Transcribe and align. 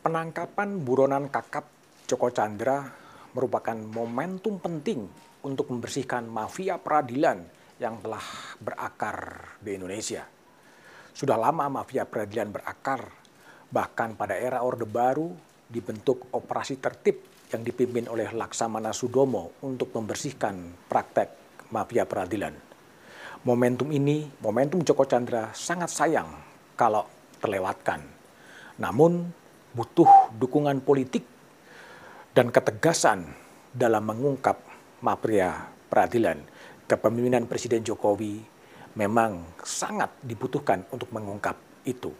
Penangkapan 0.00 0.80
buronan 0.80 1.28
kakap 1.28 1.68
Joko 2.08 2.32
Chandra 2.32 2.88
merupakan 3.36 3.76
momentum 3.76 4.56
penting 4.56 5.04
untuk 5.44 5.68
membersihkan 5.68 6.24
mafia 6.24 6.80
peradilan 6.80 7.44
yang 7.76 8.00
telah 8.00 8.24
berakar 8.64 9.44
di 9.60 9.76
Indonesia. 9.76 10.24
Sudah 11.12 11.36
lama 11.36 11.68
mafia 11.68 12.08
peradilan 12.08 12.48
berakar, 12.48 13.12
bahkan 13.68 14.16
pada 14.16 14.40
era 14.40 14.64
Orde 14.64 14.88
Baru 14.88 15.36
dibentuk 15.68 16.32
operasi 16.32 16.80
tertib 16.80 17.20
yang 17.52 17.60
dipimpin 17.60 18.08
oleh 18.08 18.32
Laksamana 18.32 18.96
Sudomo 18.96 19.60
untuk 19.60 19.92
membersihkan 19.92 20.80
praktek 20.88 21.28
mafia 21.76 22.08
peradilan. 22.08 22.56
Momentum 23.44 23.92
ini, 23.92 24.32
momentum 24.40 24.80
Joko 24.80 25.04
Chandra 25.04 25.52
sangat 25.52 25.92
sayang 25.92 26.32
kalau 26.72 27.04
terlewatkan. 27.36 28.00
Namun 28.80 29.39
butuh 29.74 30.34
dukungan 30.36 30.82
politik 30.82 31.22
dan 32.34 32.50
ketegasan 32.50 33.26
dalam 33.70 34.06
mengungkap 34.06 34.58
mafia 35.02 35.70
peradilan. 35.90 36.38
Kepemimpinan 36.90 37.46
Presiden 37.46 37.86
Jokowi 37.86 38.42
memang 38.98 39.46
sangat 39.62 40.10
dibutuhkan 40.26 40.82
untuk 40.90 41.14
mengungkap 41.14 41.54
itu. 41.86 42.10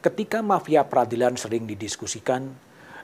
Ketika 0.00 0.40
mafia 0.40 0.88
peradilan 0.88 1.36
sering 1.36 1.68
didiskusikan, 1.68 2.48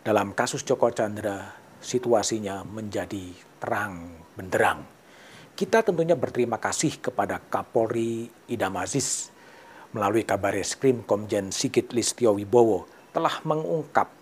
dalam 0.00 0.32
kasus 0.32 0.62
Joko 0.64 0.88
Chandra 0.94 1.52
situasinya 1.82 2.62
menjadi 2.62 3.34
terang 3.58 4.24
benderang. 4.38 4.86
Kita 5.52 5.82
tentunya 5.82 6.14
berterima 6.14 6.62
kasih 6.62 7.02
kepada 7.02 7.42
Kapolri 7.42 8.30
Idam 8.46 8.78
Aziz 8.78 9.34
melalui 9.90 10.22
kabar 10.22 10.54
eskrim 10.54 11.02
Komjen 11.02 11.50
Sigit 11.50 11.90
Listio 11.90 12.38
Wibowo 12.38 12.95
telah 13.16 13.40
mengungkap 13.48 14.12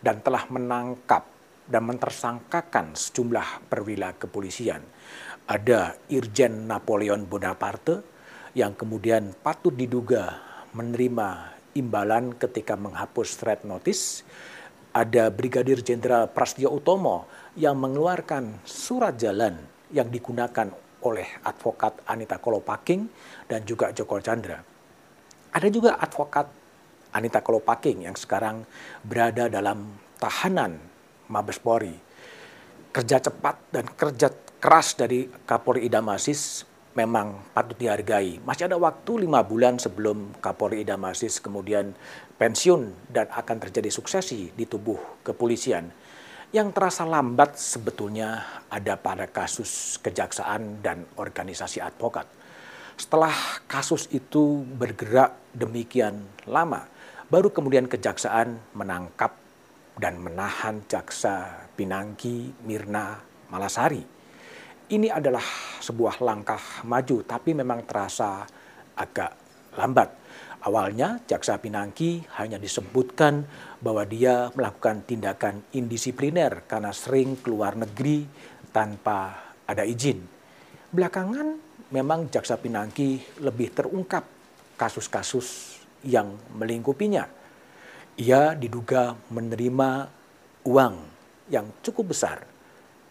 dan 0.00 0.24
telah 0.24 0.48
menangkap 0.48 1.28
dan 1.68 1.84
mentersangkakan 1.84 2.96
sejumlah 2.96 3.68
perwira 3.68 4.16
kepolisian. 4.16 4.80
Ada 5.44 6.00
Irjen 6.08 6.64
Napoleon 6.64 7.28
Bonaparte 7.28 8.00
yang 8.56 8.72
kemudian 8.72 9.36
patut 9.44 9.76
diduga 9.76 10.40
menerima 10.72 11.60
imbalan 11.76 12.32
ketika 12.40 12.72
menghapus 12.80 13.36
threat 13.36 13.68
notice. 13.68 14.24
Ada 14.96 15.28
Brigadir 15.28 15.84
Jenderal 15.84 16.32
Prastio 16.32 16.72
Utomo 16.72 17.28
yang 17.52 17.76
mengeluarkan 17.76 18.64
surat 18.64 19.20
jalan 19.20 19.60
yang 19.92 20.08
digunakan 20.08 20.72
oleh 21.04 21.28
advokat 21.44 22.00
Anita 22.08 22.40
Kolopaking 22.40 23.04
dan 23.44 23.62
juga 23.68 23.92
Joko 23.92 24.18
Chandra. 24.24 24.58
Ada 25.52 25.68
juga 25.68 26.00
advokat 26.00 26.57
Anita 27.12 27.40
Kolopaking 27.40 28.04
yang 28.04 28.16
sekarang 28.16 28.68
berada 29.04 29.48
dalam 29.48 29.96
tahanan 30.20 30.76
Mabes 31.28 31.60
Polri. 31.60 31.96
Kerja 32.92 33.20
cepat 33.20 33.56
dan 33.72 33.86
kerja 33.94 34.32
keras 34.58 34.98
dari 34.98 35.30
Kapolri 35.46 35.86
Idam 35.86 36.10
Aziz 36.10 36.66
memang 36.98 37.46
patut 37.54 37.78
dihargai. 37.78 38.42
Masih 38.42 38.66
ada 38.66 38.74
waktu 38.74 39.22
lima 39.22 39.46
bulan 39.46 39.78
sebelum 39.78 40.34
Kapolri 40.42 40.82
Idam 40.82 41.06
Aziz 41.06 41.38
kemudian 41.38 41.94
pensiun 42.36 43.12
dan 43.12 43.30
akan 43.30 43.56
terjadi 43.62 43.86
suksesi 43.86 44.50
di 44.50 44.64
tubuh 44.66 45.22
kepolisian. 45.22 45.94
Yang 46.48 46.74
terasa 46.74 47.04
lambat 47.04 47.60
sebetulnya 47.60 48.40
ada 48.72 48.96
pada 48.96 49.28
kasus 49.28 50.00
kejaksaan 50.00 50.80
dan 50.80 51.04
organisasi 51.20 51.78
advokat. 51.78 52.24
Setelah 52.98 53.62
kasus 53.70 54.10
itu 54.10 54.66
bergerak 54.66 55.38
demikian 55.54 56.24
lama, 56.50 56.88
Baru 57.28 57.52
kemudian 57.52 57.84
kejaksaan 57.84 58.72
menangkap 58.72 59.36
dan 60.00 60.16
menahan 60.16 60.80
jaksa 60.88 61.68
Pinangki 61.76 62.56
Mirna 62.64 63.20
Malasari. 63.52 64.00
Ini 64.88 65.12
adalah 65.12 65.44
sebuah 65.76 66.24
langkah 66.24 66.88
maju 66.88 67.20
tapi 67.28 67.52
memang 67.52 67.84
terasa 67.84 68.48
agak 68.96 69.36
lambat. 69.76 70.08
Awalnya 70.64 71.20
jaksa 71.28 71.60
Pinangki 71.60 72.24
hanya 72.40 72.56
disebutkan 72.56 73.44
bahwa 73.84 74.08
dia 74.08 74.48
melakukan 74.56 75.04
tindakan 75.04 75.68
indisipliner 75.76 76.64
karena 76.64 76.96
sering 76.96 77.44
keluar 77.44 77.76
negeri 77.76 78.24
tanpa 78.72 79.52
ada 79.68 79.84
izin. 79.84 80.24
Belakangan 80.96 81.60
memang 81.92 82.32
jaksa 82.32 82.56
Pinangki 82.56 83.20
lebih 83.44 83.76
terungkap 83.76 84.24
kasus-kasus 84.80 85.77
yang 86.06 86.38
melingkupinya. 86.54 87.26
Ia 88.18 88.54
diduga 88.58 89.14
menerima 89.30 89.90
uang 90.66 90.94
yang 91.48 91.66
cukup 91.80 92.12
besar, 92.12 92.42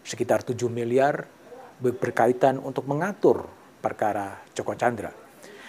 sekitar 0.04 0.44
7 0.44 0.68
miliar 0.68 1.26
berkaitan 1.80 2.60
untuk 2.60 2.84
mengatur 2.86 3.48
perkara 3.80 4.42
Joko 4.52 4.74
Chandra. 4.74 5.10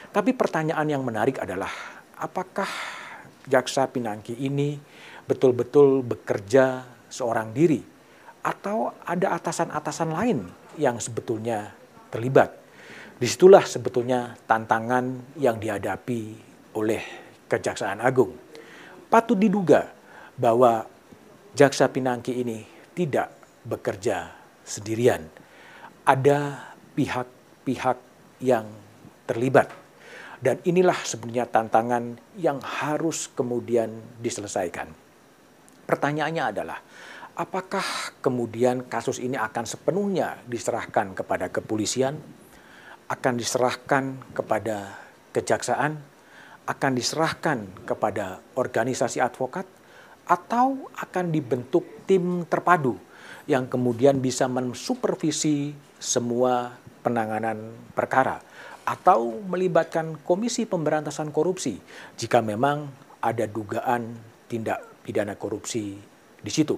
Tapi 0.10 0.34
pertanyaan 0.34 0.90
yang 0.90 1.06
menarik 1.06 1.38
adalah 1.38 1.70
apakah 2.18 2.68
jaksa 3.46 3.86
Pinangki 3.90 4.34
ini 4.42 4.78
betul-betul 5.30 6.02
bekerja 6.02 6.82
seorang 7.10 7.54
diri 7.54 7.82
atau 8.42 8.90
ada 9.06 9.38
atasan-atasan 9.38 10.10
lain 10.10 10.40
yang 10.82 10.98
sebetulnya 10.98 11.70
terlibat. 12.10 12.58
Di 13.20 13.28
situlah 13.28 13.68
sebetulnya 13.68 14.34
tantangan 14.48 15.36
yang 15.38 15.60
dihadapi 15.60 16.49
oleh 16.78 17.02
Kejaksaan 17.50 18.02
Agung. 18.04 18.38
Patut 19.10 19.38
diduga 19.40 19.90
bahwa 20.38 20.86
Jaksa 21.58 21.90
Pinangki 21.90 22.38
ini 22.38 22.62
tidak 22.94 23.34
bekerja 23.66 24.30
sendirian. 24.62 25.26
Ada 26.06 26.70
pihak-pihak 26.94 27.98
yang 28.46 28.70
terlibat. 29.26 29.70
Dan 30.40 30.64
inilah 30.64 30.96
sebenarnya 31.04 31.52
tantangan 31.52 32.16
yang 32.40 32.64
harus 32.64 33.28
kemudian 33.36 33.92
diselesaikan. 34.24 34.88
Pertanyaannya 35.84 36.44
adalah, 36.56 36.80
apakah 37.36 38.16
kemudian 38.24 38.88
kasus 38.88 39.20
ini 39.20 39.36
akan 39.36 39.68
sepenuhnya 39.68 40.40
diserahkan 40.48 41.12
kepada 41.12 41.52
kepolisian, 41.52 42.16
akan 43.10 43.34
diserahkan 43.36 44.32
kepada 44.32 44.96
kejaksaan, 45.36 46.00
akan 46.70 46.92
diserahkan 46.94 47.66
kepada 47.90 48.46
organisasi 48.54 49.18
advokat 49.18 49.66
atau 50.30 50.86
akan 50.94 51.34
dibentuk 51.34 52.06
tim 52.06 52.46
terpadu 52.46 52.94
yang 53.50 53.66
kemudian 53.66 54.22
bisa 54.22 54.46
mensupervisi 54.46 55.74
semua 55.98 56.78
penanganan 57.02 57.74
perkara 57.98 58.38
atau 58.86 59.42
melibatkan 59.50 60.22
Komisi 60.22 60.70
Pemberantasan 60.70 61.34
Korupsi 61.34 61.82
jika 62.14 62.46
memang 62.46 62.86
ada 63.18 63.50
dugaan 63.50 64.14
tindak 64.46 65.02
pidana 65.02 65.34
korupsi 65.34 65.98
di 66.38 66.52
situ. 66.54 66.78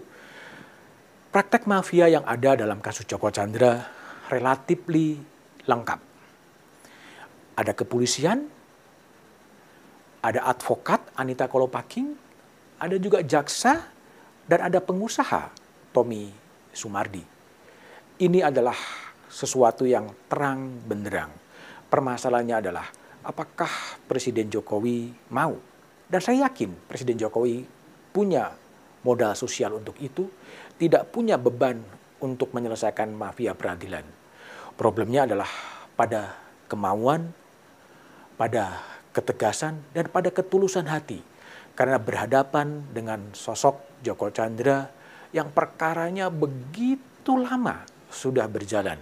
Praktek 1.32 1.68
mafia 1.68 2.08
yang 2.12 2.24
ada 2.28 2.60
dalam 2.60 2.80
kasus 2.84 3.08
Joko 3.08 3.32
Chandra 3.32 3.84
relatif 4.32 4.84
lengkap. 5.68 6.00
Ada 7.56 7.72
kepolisian, 7.76 8.48
ada 10.22 10.46
advokat 10.46 11.02
Anita 11.18 11.50
Kolopaking, 11.50 12.14
ada 12.78 12.96
juga 13.02 13.26
jaksa, 13.26 13.90
dan 14.46 14.70
ada 14.70 14.78
pengusaha 14.82 15.50
Tommy 15.90 16.30
Sumardi. 16.74 17.26
Ini 18.22 18.46
adalah 18.46 18.78
sesuatu 19.26 19.88
yang 19.88 20.14
terang 20.30 20.82
benderang. 20.86 21.34
Permasalahannya 21.90 22.58
adalah 22.62 22.86
apakah 23.26 24.00
Presiden 24.06 24.48
Jokowi 24.54 25.10
mau? 25.34 25.58
Dan 26.06 26.20
saya 26.22 26.52
yakin 26.52 26.76
Presiden 26.86 27.18
Jokowi 27.18 27.66
punya 28.12 28.52
modal 29.02 29.34
sosial 29.34 29.82
untuk 29.82 29.98
itu, 29.98 30.30
tidak 30.78 31.10
punya 31.10 31.40
beban 31.40 31.82
untuk 32.22 32.54
menyelesaikan 32.54 33.10
mafia 33.16 33.58
peradilan. 33.58 34.06
Problemnya 34.78 35.26
adalah 35.26 35.50
pada 35.98 36.38
kemauan, 36.70 37.34
pada 38.38 38.84
ketegasan, 39.12 39.84
dan 39.92 40.08
pada 40.08 40.32
ketulusan 40.32 40.88
hati. 40.88 41.20
Karena 41.76 42.00
berhadapan 42.00 42.84
dengan 42.92 43.32
sosok 43.32 44.04
Joko 44.04 44.32
Chandra 44.32 44.92
yang 45.32 45.52
perkaranya 45.56 46.28
begitu 46.28 47.40
lama 47.40 47.88
sudah 48.12 48.48
berjalan. 48.52 49.00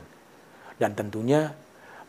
Dan 0.78 0.94
tentunya 0.94 1.50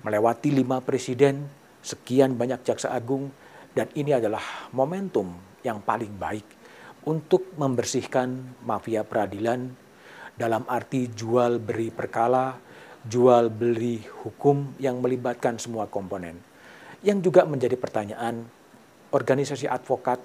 melewati 0.04 0.52
lima 0.52 0.84
presiden, 0.84 1.48
sekian 1.80 2.36
banyak 2.36 2.60
jaksa 2.64 2.92
agung, 2.92 3.32
dan 3.72 3.88
ini 3.96 4.16
adalah 4.16 4.68
momentum 4.76 5.32
yang 5.64 5.80
paling 5.80 6.12
baik 6.20 6.44
untuk 7.08 7.56
membersihkan 7.56 8.60
mafia 8.64 9.00
peradilan 9.00 9.72
dalam 10.36 10.64
arti 10.68 11.08
jual 11.08 11.56
beri 11.60 11.88
perkala, 11.88 12.56
jual 13.00 13.48
beli 13.48 14.04
hukum 14.24 14.76
yang 14.76 15.00
melibatkan 15.00 15.56
semua 15.56 15.88
komponen 15.88 16.49
yang 17.00 17.24
juga 17.24 17.48
menjadi 17.48 17.76
pertanyaan, 17.76 18.44
organisasi 19.10 19.66
advokat 19.66 20.20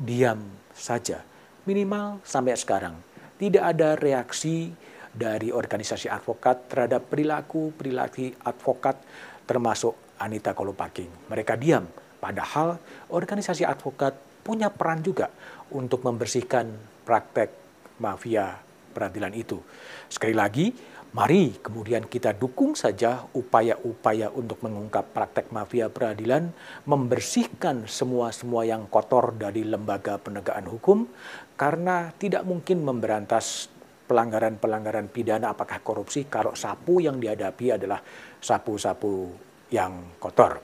diam 0.00 0.42
saja 0.76 1.24
Minimal 1.66 2.22
sampai 2.22 2.54
sekarang 2.54 2.94
tidak 3.42 3.74
ada 3.74 3.98
reaksi 3.98 4.70
dari 5.10 5.50
organisasi 5.50 6.06
advokat 6.06 6.70
terhadap 6.70 7.10
perilaku-perilaku 7.10 8.38
advokat 8.46 9.02
termasuk 9.50 9.98
Anita 10.22 10.54
Kolopaking. 10.54 11.26
Mereka 11.26 11.58
diam, 11.58 11.90
padahal 12.22 12.78
organisasi 13.10 13.66
advokat 13.66 14.14
punya 14.46 14.70
peran 14.70 15.02
juga 15.02 15.26
untuk 15.74 16.06
membersihkan 16.06 16.70
praktek 17.02 17.50
mafia 17.98 18.62
peradilan 18.94 19.34
itu. 19.34 19.58
Sekali 20.06 20.38
lagi, 20.38 20.70
Mari 21.16 21.56
kemudian 21.64 22.04
kita 22.04 22.36
dukung 22.36 22.76
saja 22.76 23.24
upaya-upaya 23.32 24.28
untuk 24.36 24.60
mengungkap 24.60 25.16
praktek 25.16 25.48
mafia 25.48 25.88
peradilan, 25.88 26.52
membersihkan 26.84 27.88
semua-semua 27.88 28.68
yang 28.68 28.84
kotor 28.84 29.32
dari 29.32 29.64
lembaga 29.64 30.20
penegakan 30.20 30.68
hukum, 30.68 31.08
karena 31.56 32.12
tidak 32.20 32.44
mungkin 32.44 32.84
memberantas 32.84 33.72
pelanggaran-pelanggaran 34.04 35.08
pidana 35.08 35.56
apakah 35.56 35.80
korupsi 35.80 36.28
kalau 36.28 36.52
sapu 36.52 37.00
yang 37.00 37.16
dihadapi 37.16 37.80
adalah 37.80 38.04
sapu-sapu 38.36 39.32
yang 39.72 40.20
kotor. 40.20 40.60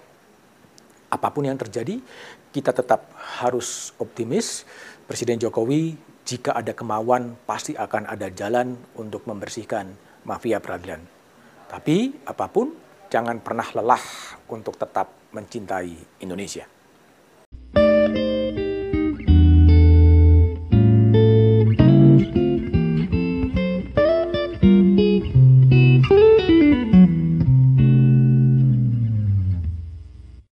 Apa 1.08 1.32
pun 1.32 1.48
yang 1.48 1.56
terjadi, 1.56 1.96
kita 2.52 2.76
tetap 2.76 3.08
harus 3.40 3.96
optimis. 3.96 4.68
Presiden 5.08 5.40
Jokowi 5.40 5.96
jika 6.28 6.52
ada 6.52 6.76
kemauan 6.76 7.40
pasti 7.48 7.72
akan 7.72 8.04
ada 8.04 8.28
jalan 8.28 8.76
untuk 9.00 9.24
membersihkan 9.24 10.11
mafia 10.26 10.58
peradilan. 10.62 11.02
Tapi 11.68 12.26
apa 12.28 12.46
pun, 12.52 12.74
jangan 13.08 13.40
pernah 13.40 13.66
lelah 13.72 14.04
untuk 14.48 14.76
tetap 14.76 15.32
mencintai 15.32 16.20
Indonesia. 16.20 16.68